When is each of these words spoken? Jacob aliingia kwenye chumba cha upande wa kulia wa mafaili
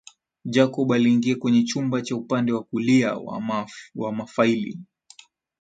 Jacob 0.45 0.91
aliingia 0.93 1.35
kwenye 1.35 1.63
chumba 1.63 2.01
cha 2.01 2.15
upande 2.15 2.51
wa 2.51 2.63
kulia 2.63 3.15
wa 3.95 4.11
mafaili 4.11 4.79